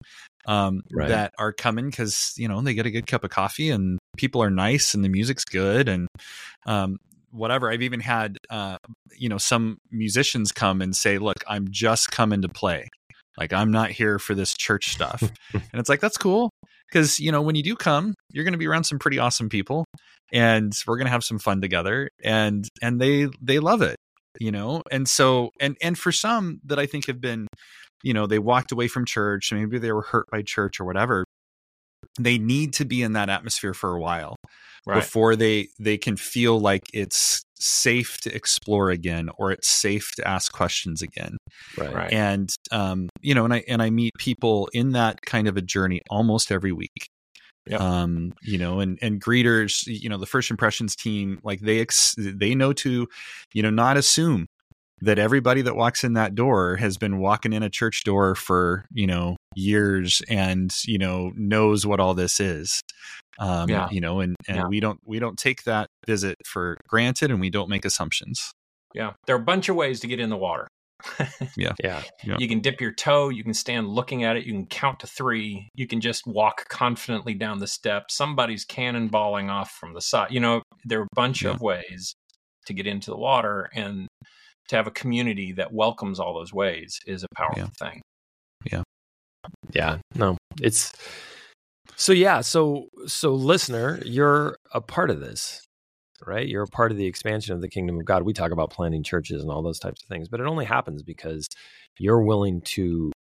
[0.47, 1.09] um, Right.
[1.09, 4.43] that are coming because you know they get a good cup of coffee and people
[4.43, 6.07] are nice and the music's good and
[6.67, 6.99] um,
[7.31, 8.79] whatever I've even had uh,
[9.17, 12.89] you know some musicians come and say look I'm just coming to play
[13.39, 15.23] like I'm not here for this church stuff.
[15.55, 16.51] And it's like that's cool.
[16.89, 19.49] Because you know when you do come you're going to be around some pretty awesome
[19.49, 19.85] people
[20.33, 23.97] and we're going to have some fun together and and they they love it
[24.41, 24.83] you know?
[24.91, 27.47] And so and and for some that i think have been
[28.03, 31.25] you know they walked away from church maybe they were hurt by church or whatever
[32.19, 34.37] they need to be in that atmosphere for a while
[34.89, 35.01] Right.
[35.01, 40.29] before they they can feel like it's safe to explore again or it's safe to
[40.29, 41.39] ask questions again
[41.77, 41.93] right.
[41.93, 42.13] Right.
[42.13, 45.61] and um you know and i and i meet people in that kind of a
[45.63, 47.09] journey almost every week
[47.67, 47.81] Yep.
[47.81, 52.15] um you know and and greeters you know the first impressions team like they ex-
[52.17, 53.09] they know to
[53.55, 54.47] you know not assume
[55.03, 58.87] that everybody that walks in that door has been walking in a church door for
[58.93, 62.81] you know years and you know knows what all this is
[63.39, 63.89] um Yeah.
[63.91, 64.67] you know and and Yeah.
[64.69, 68.53] we don't we don't take that visit for granted and we don't make assumptions
[68.95, 69.13] Yeah.
[69.27, 70.67] There are a bunch of ways to get in the water.
[71.57, 71.73] Yeah.
[71.83, 72.03] Yeah.
[72.39, 75.07] You can dip your toe, you can stand looking at it, you can count to
[75.07, 78.15] three, you can just walk confidently down the steps.
[78.15, 80.31] Somebody's cannonballing off from the side.
[80.31, 81.51] You know, there are a bunch Yeah.
[81.51, 82.15] of ways
[82.67, 84.09] to get into the water and
[84.69, 88.03] to have a community that welcomes all those ways is a powerful thing.
[88.71, 88.83] Yeah.
[89.73, 90.93] Yeah, no, it's
[91.95, 92.41] so yeah.
[92.41, 95.65] So so listener, you're a part of this,
[96.27, 96.47] right?
[96.47, 98.25] You're a part of the expansion of the kingdom of God.
[98.25, 101.03] We talk about planting churches and all those types of things, but it only happens
[101.03, 101.47] because
[101.99, 103.13] you're willing to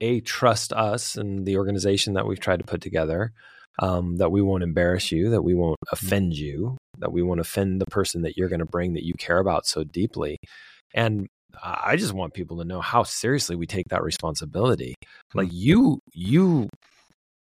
[0.00, 3.32] a trust us and the organization that we've tried to put together.
[3.78, 7.80] Um, that we won't embarrass you, that we won't offend you, that we won't offend
[7.80, 10.36] the person that you're going to bring that you care about so deeply.
[10.94, 11.28] And
[11.62, 14.94] I just want people to know how seriously we take that responsibility.
[15.34, 15.54] Like mm.
[15.54, 16.68] you, you,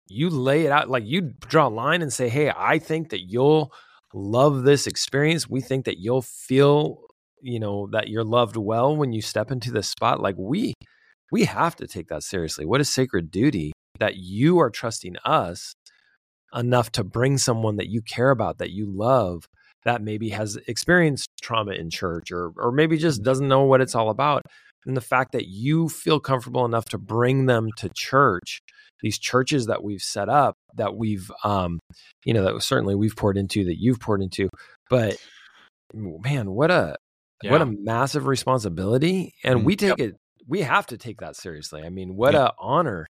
[0.08, 0.90] you lay it out.
[0.90, 3.72] Like you draw a line and say, "Hey, I think that you'll
[4.12, 5.48] love this experience.
[5.48, 6.98] We think that you'll feel,
[7.40, 10.74] you know, that you're loved well when you step into this spot." Like we,
[11.30, 12.66] we have to take that seriously.
[12.66, 15.72] What a sacred duty that you are trusting us
[16.54, 19.46] enough to bring someone that you care about, that you love,
[19.84, 23.94] that maybe has experienced trauma in church or or maybe just doesn't know what it's
[23.94, 24.42] all about.
[24.86, 28.60] And the fact that you feel comfortable enough to bring them to church,
[29.00, 31.78] these churches that we've set up, that we've um,
[32.24, 34.48] you know, that certainly we've poured into, that you've poured into.
[34.90, 35.16] But
[35.94, 36.96] man, what a
[37.42, 37.52] Yeah.
[37.52, 39.34] what a massive responsibility.
[39.44, 39.64] And Mm.
[39.64, 40.16] we take it
[40.48, 41.82] we have to take that seriously.
[41.82, 42.46] I mean, what Yeah.
[42.46, 43.06] a honor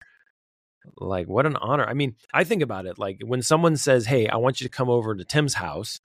[0.97, 4.27] like what an honor i mean i think about it like when someone says hey
[4.27, 5.99] i want you to come over to tim's house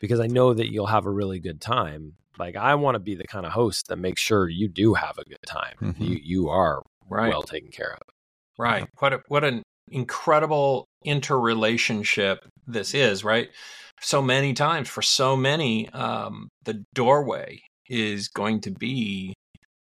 [0.00, 3.14] because i know that you'll have a really good time like i want to be
[3.14, 6.00] the kind of host that makes sure you do have a good time Mhm.
[6.00, 7.30] you you are Right.
[7.30, 8.02] well taken care of
[8.58, 8.88] Right.
[8.98, 13.48] What a, what an incredible interrelationship this is, right?
[14.00, 19.34] So many times for so many, um, the doorway is going to be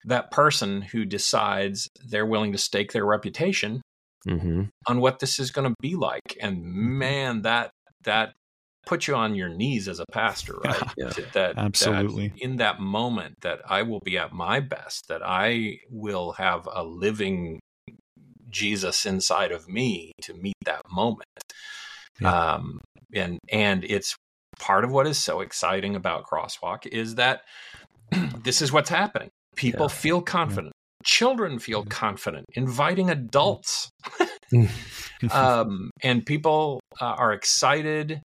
[0.06, 3.82] that person who decides they're willing to stake their reputation
[4.26, 4.64] mm-hmm.
[4.86, 6.36] on what this is going to be like.
[6.40, 7.70] And man, that
[8.02, 8.34] that
[8.86, 10.82] puts you on your knees as a pastor, right?
[10.96, 11.08] Yeah.
[11.08, 12.32] That- that Absolutely.
[12.36, 16.82] in that moment that I will be at my best, that I will have a
[16.84, 17.60] living
[18.50, 21.24] Jesus inside of me to meet that moment.
[22.20, 22.54] Yeah.
[22.54, 22.80] Um,
[23.12, 24.14] and and it's
[24.60, 27.42] part of what is so exciting about Crosswalk is that
[28.44, 29.30] this is what's happening.
[29.56, 29.94] People Yeah.
[29.96, 30.72] feel confident.
[31.04, 33.90] Children feel confident inviting adults,
[35.32, 38.22] um, and people uh, are excited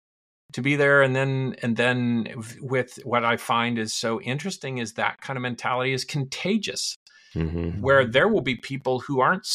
[0.54, 2.28] to be there and then and then
[2.62, 6.96] with what i find is so interesting is that kind of mentality is contagious
[7.36, 7.82] Mm-hmm.
[7.82, 9.48] where there will be people who aren't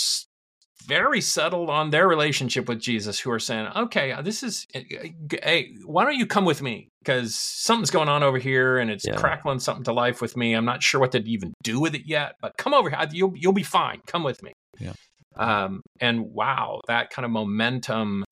[0.87, 4.81] very settled on their relationship with jesus who are saying okay uh, this is uh,
[5.43, 9.05] hey why don't you come with me because something's going on over here and it's
[9.05, 9.17] Yeah.
[9.17, 12.03] crackling something to life with me i'm not sure what to even do with it
[12.07, 14.93] yet but come over here you'll, you'll be fine come with me Yeah.
[15.37, 18.25] um, and wow that kind of momentum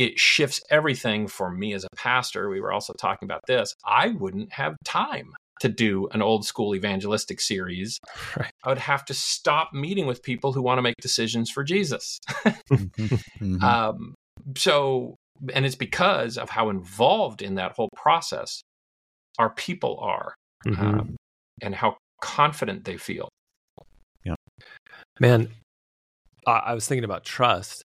[0.00, 2.48] it shifts everything for me as a pastor.
[2.48, 3.74] We were also talking about this.
[3.84, 7.98] I wouldn't have time to do an old school evangelistic series.
[8.36, 8.50] Right.
[8.64, 12.18] I would have to stop meeting with people who want to make decisions for Jesus.
[12.70, 13.62] Mhm.
[13.62, 14.14] Um,
[14.56, 15.16] so,
[15.52, 18.62] and it's because of how involved in that whole process
[19.38, 20.34] our people are
[20.66, 20.78] Mhm.
[21.00, 21.16] um,
[21.60, 23.28] and how confident they feel.
[24.24, 24.36] Yeah.
[25.18, 25.48] Man,
[26.46, 27.82] I, I was thinking about trust.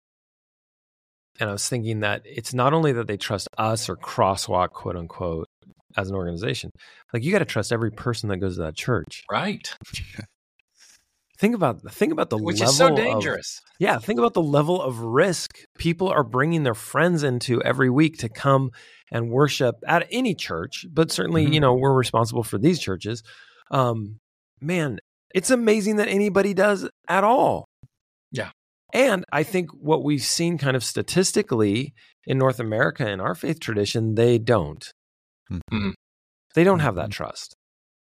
[1.39, 4.95] And I was thinking that it's not only that they trust us or crosswalk, quote
[4.95, 5.47] unquote,
[5.97, 6.69] as an organization.
[7.13, 9.23] Like you got to trust every person that goes to that church.
[9.31, 9.75] Right.
[11.39, 13.59] Think about think about the Which level is so of- dangerous.
[13.79, 18.19] yeah, think about the level of risk people are bringing their friends into every week
[18.19, 18.69] to come
[19.11, 21.53] and worship at any church, but certainly, Mhm.
[21.53, 23.23] you know, we're responsible for these churches.
[23.71, 24.19] Um,
[24.61, 24.99] man,
[25.35, 27.65] it's amazing that anybody does at all.
[28.93, 31.93] And I think what we've seen kind of statistically
[32.25, 34.85] in North America in our faith tradition, they don't.
[35.51, 35.93] Mhm.
[36.55, 37.13] They don't have that Mhm.
[37.13, 37.55] trust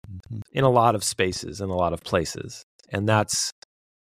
[0.08, 0.42] Mhm.
[0.52, 2.64] in a lot of spaces, in a lot of places.
[2.90, 3.52] And that's,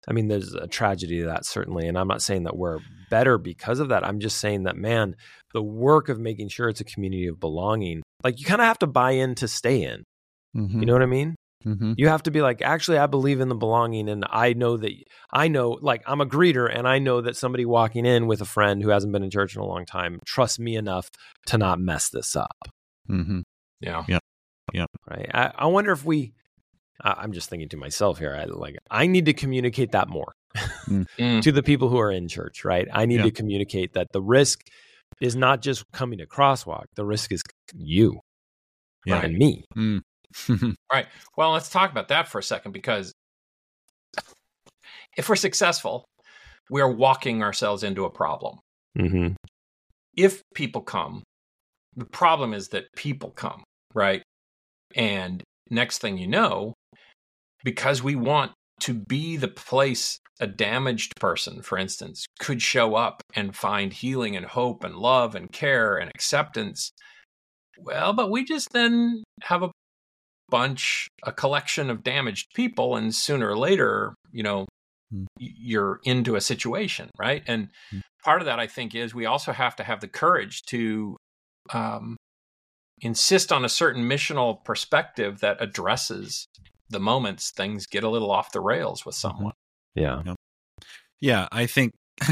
[0.07, 1.89] I mean, there's a tragedy to that, certainly.
[1.89, 2.79] And I'm not saying that we're
[3.11, 4.07] better because of that.
[4.07, 5.17] I'm just saying that, man,
[5.53, 8.79] the work of making sure it's a community of belonging, like you kind of have
[8.79, 10.05] to buy in to stay in.
[10.57, 10.81] Mhm.
[10.81, 11.35] You know what I mean?
[11.77, 11.95] Mhm.
[11.99, 14.09] You have to be like, actually, I believe in the belonging.
[14.09, 14.93] And I know that,
[15.33, 18.45] I know, like, I'm a greeter and I know that somebody walking in with a
[18.47, 21.11] friend who hasn't been in church in a long time trusts me enough
[21.47, 22.57] to not mess this up.
[23.11, 23.41] Mm-hmm.
[23.81, 24.05] Yeah.
[24.09, 24.19] Yeah.
[24.73, 24.87] Yeah.
[25.11, 25.31] right?
[25.35, 26.33] I, I wonder if we.
[27.03, 28.35] I, I'm just thinking to myself here.
[28.35, 28.77] I like.
[28.91, 30.33] I need to communicate that more
[30.89, 31.43] Mm.
[31.43, 32.89] to the people who are in church, right?
[32.93, 33.25] I need Yeah.
[33.25, 34.61] to communicate that the risk
[35.21, 36.85] is not just coming to crosswalk.
[36.97, 37.43] The risk is
[37.75, 38.21] you
[39.05, 39.21] Yeah.
[39.23, 39.65] and me.
[39.77, 40.01] Mm.
[41.37, 43.13] Well, let's talk about that for a second because
[45.17, 46.05] if we're successful,
[46.71, 48.59] we're walking ourselves into a problem.
[48.99, 49.35] Mm-hmm.
[50.17, 51.23] If people come,
[51.97, 53.63] the problem is that people come,
[53.95, 54.23] right?
[54.95, 56.75] And next thing you know,
[57.65, 63.23] because we want to be the place a damaged person, for instance, could show up
[63.35, 66.93] and find healing and hope and love and care and acceptance.
[67.77, 69.71] Well, but we just then have a
[70.51, 74.67] bunch, a collection of damaged people, and sooner or later, you know,
[75.11, 77.43] y- you're into a situation, right?
[77.47, 78.01] And Hmm.
[78.25, 81.17] part of that, I think, is we also have to have the courage to
[81.73, 82.17] um,
[83.01, 86.47] insist on a certain missional perspective that addresses
[86.91, 89.53] the moments things get a little off the rails with someone.
[89.95, 90.23] Yeah.
[91.21, 91.93] Yeah, I think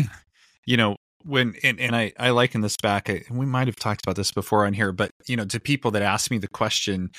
[0.67, 0.96] you know
[1.27, 3.11] when and, and I I liken this back.
[3.11, 5.91] I, we might have talked about this before on here, but you know, to people
[5.93, 7.11] that ask me the question,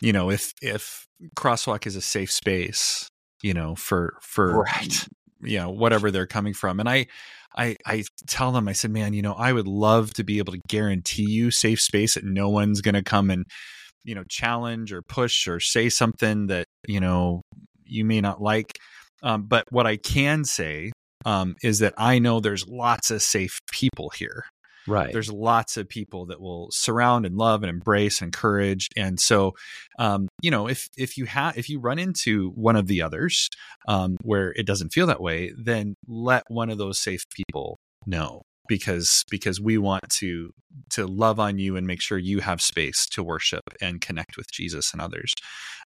[0.00, 3.08] you know, if if crosswalk is a safe space,
[3.42, 5.06] you know, for for Right.
[5.40, 7.06] you know whatever they're coming from, and I.
[7.54, 10.54] I, I tell them, I said, man, you know, I would love to be able
[10.54, 13.44] to guarantee you safe space that no one's going to come and,
[14.04, 17.42] you know, challenge or push or say something that, you know,
[17.84, 18.78] you may not like.
[19.22, 20.92] Um, but what I can say
[21.24, 24.44] um, is that I know there's lots of safe people here.
[24.86, 25.12] Right.
[25.12, 28.88] There's lots of people that will surround and love and embrace and encourage.
[28.96, 29.52] And so,
[29.98, 33.48] um, you know, if if you have if you run into one of the others
[33.86, 38.42] um, where it doesn't feel that way, then let one of those safe people know
[38.68, 40.50] because because we want to
[40.90, 44.50] to love on you and make sure you have space to worship and connect with
[44.50, 45.32] Jesus and others.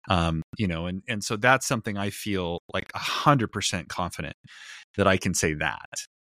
[0.08, 4.34] Um, you know, and and so that's something I feel like a hundred percent confident
[4.96, 5.86] that I can say that.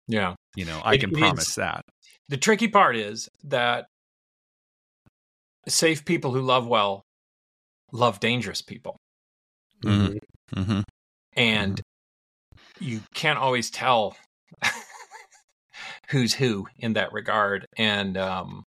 [0.08, 0.34] Yeah.
[0.54, 1.82] You know, I It- can promise that.
[2.28, 3.86] The tricky part is that
[5.68, 7.02] safe people who love well
[7.92, 8.96] love dangerous people.
[9.84, 10.18] Mhm.
[10.54, 10.80] Mm-hmm.
[11.36, 11.80] And
[12.80, 14.16] you can't always tell
[16.08, 17.66] who's who in that regard.
[17.76, 18.64] And um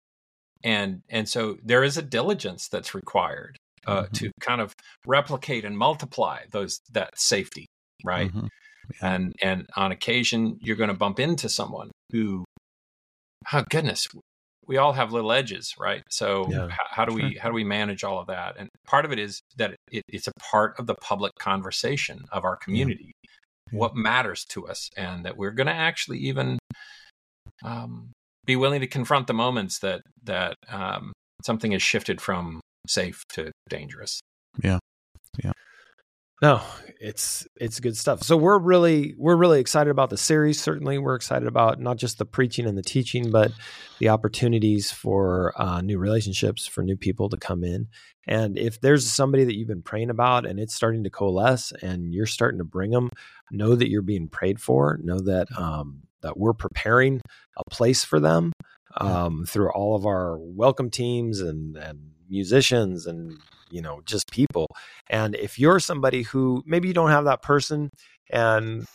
[0.64, 3.56] and and so there is a diligence that's required
[3.86, 4.12] uh, Mhm.
[4.12, 4.72] to kind of
[5.06, 7.66] replicate and multiply those that safety,
[8.04, 8.32] right?
[8.32, 8.48] Mhm.
[9.00, 9.14] Yeah.
[9.14, 12.44] and and on occasion you're going to bump into someone who
[13.52, 14.08] oh goodness
[14.66, 16.66] we all have little edges right so Yeah.
[16.66, 19.20] h- how do we how do we manage all of that and part of it
[19.20, 23.12] is that it, it's a part of the public conversation of our community
[23.70, 23.78] Yeah.
[23.78, 26.58] what matters to us and that we're going to actually even
[27.62, 28.10] um,
[28.44, 31.12] be willing to confront the moments that that um,
[31.44, 34.20] something has shifted from safe to dangerous.
[34.62, 34.78] Yeah.
[35.42, 35.52] Yeah.
[36.42, 36.60] No,
[37.00, 38.24] it's it's good stuff.
[38.24, 40.60] So we're really we're really excited about the series.
[40.60, 43.52] Certainly, we're excited about not just the preaching and the teaching, but
[44.00, 47.86] the opportunities for uh, new relationships, for new people to come in.
[48.26, 52.12] And if there's somebody that you've been praying about and it's starting to coalesce, and
[52.12, 53.10] you're starting to bring them,
[53.52, 54.98] know that you're being prayed for.
[55.00, 57.20] Know that um, that we're preparing
[57.56, 58.50] a place for them
[58.96, 62.00] um, through all of our welcome teams and and
[62.32, 63.38] musicians and
[63.70, 64.66] you know just people.
[65.08, 67.90] And if you're somebody who maybe you don't have that person
[68.30, 68.86] and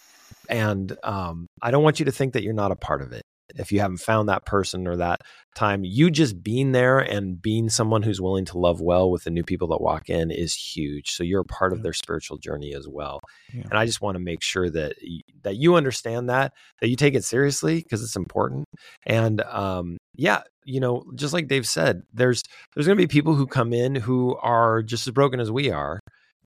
[0.50, 3.24] and um, i don't want you to think that you're not a part of it
[3.56, 5.22] if you haven't found that person or that
[5.56, 9.30] time you just being there and being someone who's willing to love well with the
[9.30, 11.12] new people that walk in is huge.
[11.12, 13.20] So you're a part of their spiritual journey as well.
[13.54, 13.64] Yeah.
[13.70, 14.96] and i just want to make sure that
[15.44, 18.66] that you understand that that you take it seriously because it's important.
[19.06, 22.44] And um, yeah you know just like dave said there's
[22.74, 25.72] there's going to be people who come in who are just as broken as we
[25.72, 26.00] are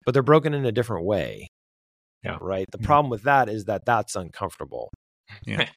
[0.05, 1.47] but they're broken in a different way
[2.23, 2.37] yeah.
[2.39, 2.67] right?
[2.71, 2.85] The yeah.
[2.85, 4.91] problem with that is that that's uncomfortable.
[5.45, 5.67] Yeah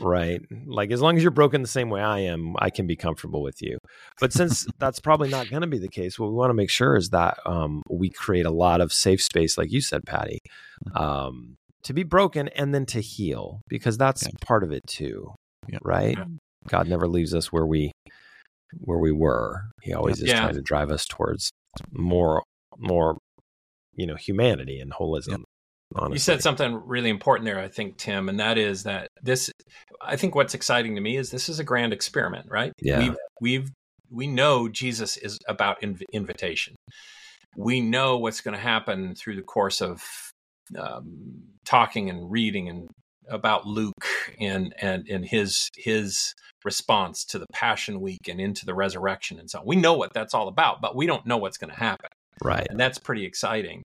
[0.00, 2.96] right like as long as you're broken the same way i am i can be
[2.96, 3.78] comfortable with you
[4.20, 6.70] but since that's probably not going to be the case what we want to make
[6.70, 10.38] sure is that um, we create a lot of safe space like you said Paddy
[10.86, 10.96] mm-hmm.
[10.96, 14.30] um, to be broken and then to heal because that's yeah.
[14.40, 15.34] part of it too
[15.68, 15.78] yeah.
[15.82, 16.24] right yeah.
[16.68, 17.92] god never leaves us where we
[18.78, 21.50] where we were he always is trying to drive us towards
[21.92, 22.42] more
[22.78, 23.18] more
[23.94, 25.42] you know humanity and holism
[25.94, 26.14] Honestly.
[26.14, 29.50] You said something really important there, I think, Tim, and that is that this.
[30.00, 32.72] I think what's exciting to me is this is a grand experiment, right?
[32.80, 33.70] Yeah, we've, we've
[34.10, 36.74] we know Jesus is about inv- invitation.
[37.56, 40.02] We know what's going to happen through the course of
[40.78, 42.88] um, talking and reading and
[43.28, 44.06] about Luke
[44.40, 46.34] and and and his his
[46.64, 49.66] response to the Passion Week and into the resurrection and so on.
[49.66, 52.10] We know what that's all about, but we don't know what's going to happen.
[52.42, 53.82] Right, and that's pretty exciting.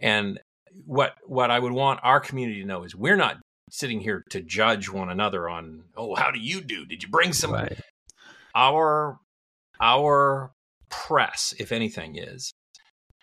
[0.00, 0.38] And
[0.86, 3.38] what what I would want our community to know is we're not
[3.70, 6.86] sitting here to judge one another on oh how do you do?
[6.86, 7.78] Did you bring some right.
[8.54, 9.18] our
[9.80, 10.50] our
[10.90, 12.52] press if anything is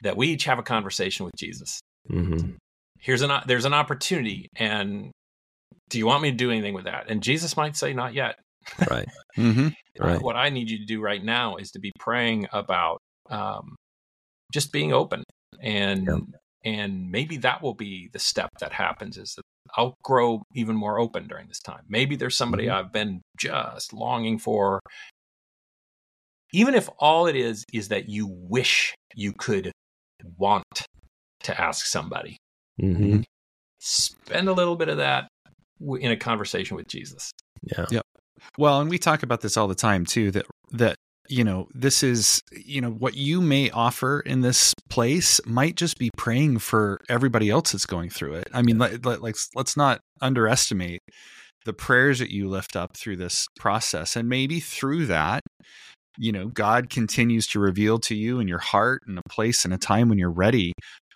[0.03, 1.80] that we each have a conversation with jesus.
[2.12, 2.51] Mm-hmm.
[2.99, 5.12] here's an there's an opportunity and
[5.89, 7.06] do you want me to do anything with that?
[7.10, 8.36] And jesus might say not yet.
[8.89, 9.08] Right.
[9.38, 9.68] Mm-hmm.
[9.99, 10.22] right.
[10.22, 12.99] what i need you to do right now is to be praying about
[13.30, 13.76] um,
[14.53, 15.26] just being open
[15.60, 16.20] and yep
[16.66, 19.43] and maybe that will be the step that happens is that
[19.78, 21.84] I'll grow even more open during this time.
[21.88, 22.76] Maybe there's somebody mm-hmm.
[22.76, 24.80] I've been just longing for.
[26.51, 29.72] Even if all it is is that you wish you could
[30.38, 30.86] want
[31.43, 32.38] to ask somebody,
[32.82, 33.22] mm-hmm.
[33.80, 35.28] spend a little bit of that
[35.80, 37.32] in a conversation with Jesus.
[37.61, 37.86] Yeah.
[37.91, 38.03] Yep.
[38.57, 40.32] Well, and we talk about this all the time too.
[40.32, 40.95] That that
[41.28, 45.97] you know, this is, you know, what you may offer in this place might just
[45.97, 48.47] be praying for everybody else that's going through it.
[48.53, 51.01] I mean, like, like let's not underestimate
[51.65, 54.15] the prayers that you lift up through this process.
[54.15, 55.41] And maybe through that,
[56.17, 59.73] you know, God continues to reveal to you in your heart and a place and
[59.73, 60.73] a time when you're ready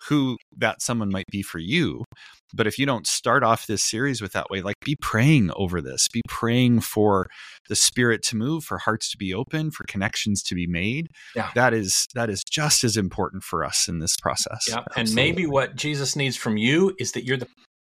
[0.08, 2.04] who that someone might be for you.
[2.52, 5.80] But if you don't start off this series with that way, like be praying over
[5.80, 7.26] this, be praying for
[7.68, 11.08] the spirit to move, for hearts to be open, for connections to be made.
[11.36, 11.50] Yeah.
[11.54, 14.66] That is that is just as important for us in this process.
[14.68, 14.78] Yeah.
[14.78, 15.00] Absolutely.
[15.02, 17.48] And maybe what Jesus needs from you is that you're the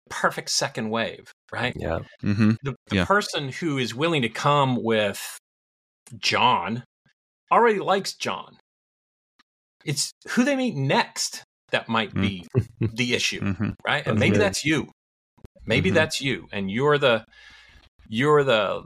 [0.09, 1.75] perfect second wave, right?
[1.77, 2.01] Yeah.
[2.23, 2.53] Mm-hmm.
[2.63, 3.05] The, the yeah.
[3.05, 5.39] person who is willing to come with
[6.19, 6.85] John
[7.51, 8.57] already likes John.
[9.85, 11.45] It's who they meet next
[11.77, 12.23] that might mm.
[12.23, 12.47] be
[12.95, 13.71] the issue, mm-hmm.
[13.87, 14.07] right?
[14.07, 14.91] And maybe that's you.
[15.67, 15.97] Maybe mm-hmm.
[15.97, 17.25] that's you, and you're the
[18.09, 18.85] you're the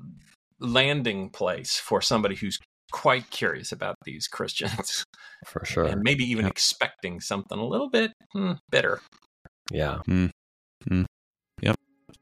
[0.58, 2.58] landing place for somebody who's
[2.90, 5.04] quite curious about these Christians,
[5.46, 6.52] for sure, and maybe even yep.
[6.52, 9.00] expecting something a little bit hmm, bitter.
[9.70, 10.00] Yeah.
[10.08, 11.02] Mm-hmm.
[11.62, 11.76] Yep.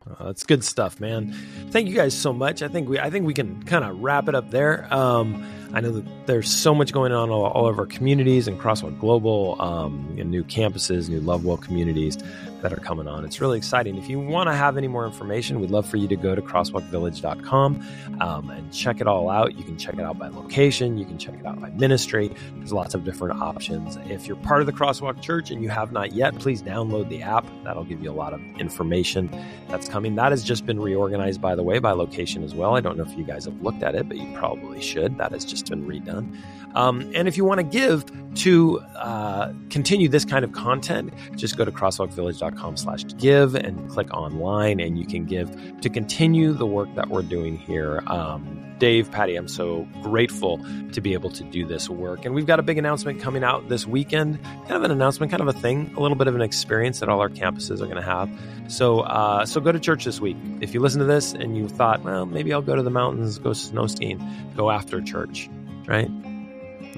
[0.06, 1.32] Uh, that's good stuff, man.
[1.70, 2.62] Thank you guys so much.
[2.62, 4.92] I think we I think we can kind of wrap it up there.
[4.92, 8.58] Um, I know that there's so much going on all, all over our communities and
[8.58, 12.16] across Crosswalk Global, um, new campuses, new Lovewell communities
[12.62, 13.24] that are coming on.
[13.24, 13.96] It's really exciting.
[13.96, 16.42] If you want to have any more information, we'd love for you to go to
[16.42, 17.86] crosswalkvillage.com
[18.20, 19.56] um, and check it all out.
[19.56, 22.30] You can check it out by location, you can check it out by ministry.
[22.56, 23.96] There's lots of different options.
[24.09, 27.22] If you're part of the Crosswalk Church and you have not yet, please download the
[27.22, 27.46] app.
[27.64, 29.30] That'll give you a lot of information
[29.68, 30.14] that's coming.
[30.16, 32.76] That has just been reorganized, by the way, by location as well.
[32.76, 35.18] I don't know if you guys have looked at it, but you probably should.
[35.18, 36.36] That has just been redone.
[36.74, 38.04] Um, and if you want to give
[38.36, 44.12] to uh, continue this kind of content, just go to crosswalkvillage.com slash give and click
[44.14, 48.02] online and you can give to continue the work that we're doing here.
[48.06, 50.60] Um, Dave, Paddy, I'm so grateful
[50.92, 52.24] to be able to do this work.
[52.24, 54.40] And we've got a big announcement coming out this weekend.
[54.42, 57.08] Kind of an announcement, kind of a thing, a little bit of an experience that
[57.08, 58.30] all our campuses are going to have.
[58.68, 60.36] So, uh, so go to church this week.
[60.60, 63.38] If you listen to this and you thought, well, maybe I'll go to the mountains,
[63.38, 64.24] go snow skiing,
[64.56, 65.50] go after church,
[65.86, 66.08] right?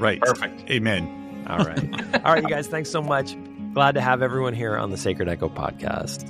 [0.01, 0.21] Right.
[0.21, 0.69] Perfect.
[0.71, 1.45] Amen.
[1.49, 2.15] All right.
[2.25, 3.37] all right, you guys, thanks so much.
[3.75, 6.29] Glad to have everyone here on the Sacred Echo podcast.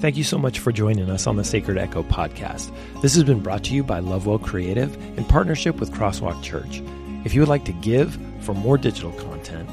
[0.00, 2.70] Thank you so much for joining us on the Sacred Echo podcast.
[3.02, 6.80] This has been brought to you by Lovewell Creative in partnership with Crosswalk Church.
[7.24, 9.68] If you would like to give for more digital content,